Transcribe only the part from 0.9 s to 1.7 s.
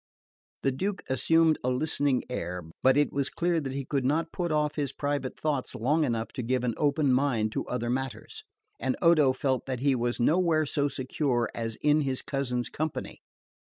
assumed a